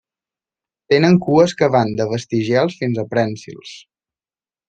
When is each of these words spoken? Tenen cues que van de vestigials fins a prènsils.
Tenen 0.93 1.17
cues 1.25 1.53
que 1.59 1.69
van 1.75 1.91
de 2.01 2.09
vestigials 2.13 2.79
fins 2.81 3.01
a 3.03 3.07
prènsils. 3.13 3.77